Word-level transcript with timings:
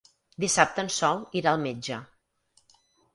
Dissabte 0.43 0.81
en 0.83 0.87
Sol 0.95 1.21
irà 1.41 1.51
al 1.57 1.61
metge. 1.65 1.99